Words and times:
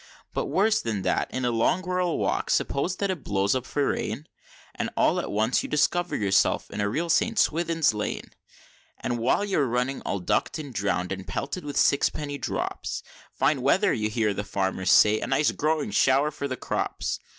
But 0.33 0.47
worse 0.47 0.81
than 0.81 1.03
that, 1.03 1.29
in 1.29 1.45
a 1.45 1.51
long 1.51 1.83
rural 1.83 2.17
walk, 2.17 2.49
suppose 2.49 2.95
that 2.95 3.11
it 3.11 3.23
blows 3.23 3.53
up 3.53 3.67
for 3.67 3.85
rain, 3.89 4.25
And 4.73 4.89
all 4.97 5.19
at 5.19 5.29
once 5.29 5.61
you 5.61 5.69
discover 5.69 6.15
yourself 6.15 6.71
in 6.71 6.81
a 6.81 6.89
real 6.89 7.07
St. 7.07 7.37
Swithin's 7.37 7.93
Lane; 7.93 8.31
And 8.99 9.19
while 9.19 9.45
you're 9.45 9.67
running 9.67 10.01
all 10.01 10.17
ducked 10.17 10.57
and 10.57 10.73
drown'd, 10.73 11.11
and 11.11 11.27
pelted 11.27 11.63
with 11.63 11.77
sixpenny 11.77 12.39
drops, 12.39 13.03
"Fine 13.31 13.61
weather," 13.61 13.93
you 13.93 14.09
hear 14.09 14.33
the 14.33 14.43
farmers 14.43 14.89
say; 14.89 15.19
"a 15.21 15.27
nice 15.27 15.51
growing 15.51 15.91
show'r 15.91 16.31
for 16.31 16.47
the 16.47 16.57
crops!" 16.57 17.19